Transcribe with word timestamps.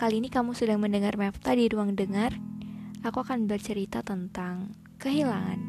Kali 0.00 0.18
ini 0.18 0.28
kamu 0.32 0.56
sedang 0.56 0.82
mendengar 0.82 1.14
Mefta 1.14 1.54
di 1.54 1.70
ruang 1.70 1.94
dengar. 1.94 2.34
Aku 3.06 3.22
akan 3.22 3.46
bercerita 3.46 4.02
tentang 4.02 4.74
kehilangan. 4.98 5.60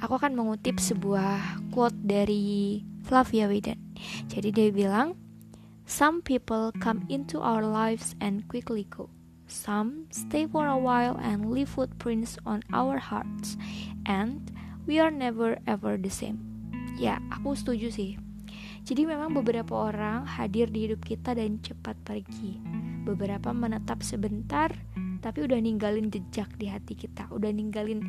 Aku 0.00 0.16
akan 0.16 0.32
mengutip 0.32 0.80
sebuah 0.80 1.60
quote 1.72 1.96
dari 2.00 2.80
Flavia 3.04 3.48
Weden. 3.48 3.76
Jadi 4.28 4.48
dia 4.52 4.68
bilang, 4.72 5.16
Some 5.84 6.22
people 6.22 6.70
come 6.78 7.04
into 7.10 7.42
our 7.42 7.66
lives 7.66 8.14
and 8.22 8.46
quickly 8.46 8.86
go. 8.86 9.10
Some 9.50 10.06
stay 10.14 10.46
for 10.46 10.70
a 10.70 10.78
while 10.78 11.18
and 11.18 11.50
leave 11.50 11.68
footprints 11.68 12.38
on 12.46 12.62
our 12.70 13.02
hearts. 13.02 13.58
And 14.06 14.46
we 14.86 15.02
are 15.02 15.10
never 15.10 15.58
ever 15.66 15.98
the 15.98 16.12
same. 16.12 16.38
Ya, 16.96 17.18
aku 17.34 17.58
setuju 17.58 17.90
sih 17.90 18.29
jadi 18.84 19.06
memang 19.06 19.36
beberapa 19.36 19.88
orang 19.90 20.26
hadir 20.26 20.68
di 20.72 20.88
hidup 20.88 21.04
kita 21.04 21.36
dan 21.36 21.60
cepat 21.62 21.94
pergi. 22.02 22.58
Beberapa 23.06 23.52
menetap 23.54 24.02
sebentar, 24.04 24.72
tapi 25.20 25.44
udah 25.44 25.60
ninggalin 25.60 26.08
jejak 26.08 26.48
di 26.56 26.68
hati 26.68 26.96
kita, 26.96 27.28
udah 27.32 27.52
ninggalin 27.52 28.04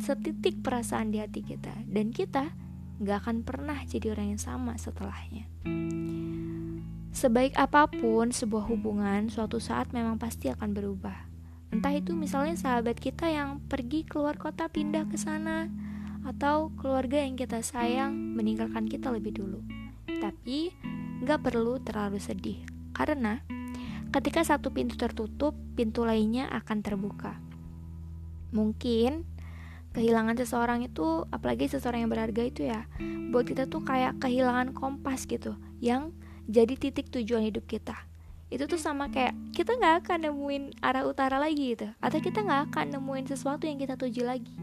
setitik 0.00 0.60
perasaan 0.60 1.12
di 1.12 1.20
hati 1.20 1.40
kita, 1.40 1.72
dan 1.88 2.12
kita 2.12 2.52
nggak 2.96 3.18
akan 3.24 3.36
pernah 3.44 3.76
jadi 3.84 4.16
orang 4.16 4.36
yang 4.36 4.42
sama 4.42 4.76
setelahnya. 4.80 5.44
Sebaik 7.16 7.56
apa 7.56 7.88
pun 7.88 8.28
sebuah 8.28 8.68
hubungan, 8.68 9.32
suatu 9.32 9.56
saat 9.56 9.92
memang 9.96 10.20
pasti 10.20 10.52
akan 10.52 10.76
berubah. 10.76 11.16
Entah 11.72 11.92
itu 11.96 12.12
misalnya 12.12 12.56
sahabat 12.56 13.00
kita 13.00 13.28
yang 13.32 13.64
pergi 13.64 14.04
keluar 14.04 14.36
kota 14.36 14.68
pindah 14.68 15.08
ke 15.08 15.16
sana, 15.16 15.68
atau 16.26 16.74
keluarga 16.74 17.22
yang 17.22 17.38
kita 17.38 17.62
sayang 17.62 18.12
meninggalkan 18.34 18.90
kita 18.90 19.14
lebih 19.14 19.32
dulu. 19.38 19.85
Tapi 20.06 20.72
nggak 21.22 21.40
perlu 21.42 21.82
terlalu 21.82 22.22
sedih 22.22 22.62
karena 22.96 23.42
ketika 24.14 24.40
satu 24.40 24.72
pintu 24.72 24.96
tertutup, 24.96 25.52
pintu 25.76 26.08
lainnya 26.08 26.48
akan 26.48 26.80
terbuka. 26.80 27.36
Mungkin 28.54 29.28
kehilangan 29.92 30.40
seseorang 30.40 30.80
itu, 30.88 31.28
apalagi 31.28 31.68
seseorang 31.68 32.04
yang 32.04 32.12
berharga 32.12 32.42
itu 32.44 32.64
ya, 32.64 32.88
buat 33.28 33.44
kita 33.44 33.68
tuh 33.68 33.84
kayak 33.84 34.16
kehilangan 34.22 34.72
kompas 34.72 35.28
gitu, 35.28 35.56
yang 35.84 36.16
jadi 36.48 36.78
titik 36.78 37.12
tujuan 37.12 37.44
hidup 37.44 37.68
kita. 37.68 37.96
Itu 38.48 38.70
tuh 38.70 38.80
sama 38.80 39.12
kayak 39.12 39.36
kita 39.52 39.76
nggak 39.76 40.06
akan 40.06 40.30
nemuin 40.30 40.64
arah 40.80 41.04
utara 41.04 41.36
lagi 41.36 41.76
gitu, 41.76 41.92
atau 42.00 42.18
kita 42.22 42.40
nggak 42.40 42.72
akan 42.72 42.96
nemuin 42.96 43.26
sesuatu 43.28 43.68
yang 43.68 43.76
kita 43.76 44.00
tuju 44.00 44.24
lagi. 44.24 44.56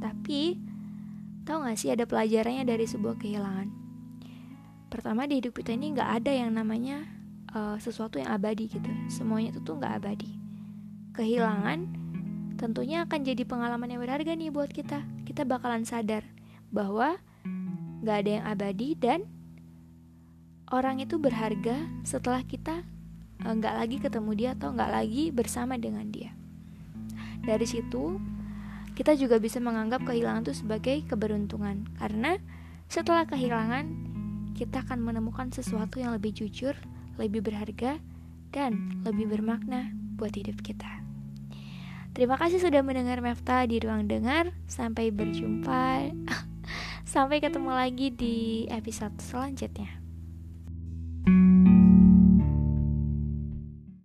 Tapi 0.00 0.56
tahu 1.44 1.68
nggak 1.68 1.76
sih 1.76 1.92
ada 1.92 2.08
pelajarannya 2.08 2.64
dari 2.64 2.88
sebuah 2.88 3.20
kehilangan? 3.20 3.83
Pertama 4.94 5.26
di 5.26 5.42
hidup 5.42 5.58
kita 5.58 5.74
ini 5.74 5.90
nggak 5.90 6.22
ada 6.22 6.30
yang 6.30 6.54
namanya 6.54 7.02
uh, 7.50 7.74
sesuatu 7.82 8.22
yang 8.22 8.30
abadi 8.30 8.70
gitu. 8.70 8.86
Semuanya 9.10 9.50
itu 9.50 9.58
tuh 9.66 9.74
nggak 9.74 9.98
abadi. 9.98 10.30
Kehilangan 11.18 11.90
tentunya 12.54 13.02
akan 13.02 13.26
jadi 13.26 13.42
pengalaman 13.42 13.90
yang 13.90 13.98
berharga 13.98 14.38
nih 14.38 14.54
buat 14.54 14.70
kita. 14.70 15.02
Kita 15.26 15.42
bakalan 15.42 15.82
sadar 15.82 16.22
bahwa 16.70 17.18
nggak 18.06 18.16
ada 18.22 18.30
yang 18.38 18.44
abadi 18.46 18.94
dan 18.94 19.26
orang 20.70 21.02
itu 21.02 21.18
berharga 21.18 21.74
setelah 22.06 22.46
kita 22.46 22.86
eh, 23.42 23.50
nggak 23.50 23.74
uh, 23.74 23.78
lagi 23.82 23.96
ketemu 23.98 24.30
dia 24.38 24.50
atau 24.54 24.70
nggak 24.70 24.90
lagi 24.94 25.34
bersama 25.34 25.74
dengan 25.74 26.06
dia. 26.14 26.30
Dari 27.42 27.66
situ 27.66 28.22
kita 28.94 29.18
juga 29.18 29.42
bisa 29.42 29.58
menganggap 29.58 30.06
kehilangan 30.06 30.46
itu 30.46 30.54
sebagai 30.54 31.02
keberuntungan. 31.10 31.82
Karena 31.98 32.38
setelah 32.86 33.26
kehilangan 33.26 34.13
kita 34.54 34.86
akan 34.86 35.02
menemukan 35.02 35.50
sesuatu 35.50 35.98
yang 35.98 36.14
lebih 36.14 36.30
jujur, 36.30 36.78
lebih 37.18 37.42
berharga, 37.42 37.98
dan 38.54 39.02
lebih 39.02 39.26
bermakna 39.26 39.90
buat 40.14 40.30
hidup 40.30 40.62
kita. 40.62 41.02
Terima 42.14 42.38
kasih 42.38 42.62
sudah 42.62 42.86
mendengar 42.86 43.18
Mefta 43.18 43.66
di 43.66 43.82
ruang 43.82 44.06
dengar. 44.06 44.54
Sampai 44.70 45.10
berjumpa. 45.10 46.14
Sampai 47.14 47.42
ketemu 47.42 47.74
lagi 47.74 48.14
di 48.14 48.70
episode 48.70 49.18
selanjutnya. 49.18 50.03